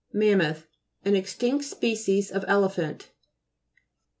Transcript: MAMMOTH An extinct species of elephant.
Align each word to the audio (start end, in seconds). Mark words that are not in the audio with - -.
MAMMOTH 0.13 0.65
An 1.05 1.15
extinct 1.15 1.63
species 1.65 2.31
of 2.31 2.43
elephant. 2.47 3.11